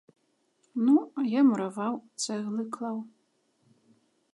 [0.85, 0.95] Ну,
[1.33, 1.95] я мураваў,
[2.25, 2.97] цэглы клаў.